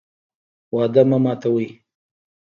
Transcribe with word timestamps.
وعده 0.73 1.03
مه 1.09 1.17
ماتوئ 1.23 1.67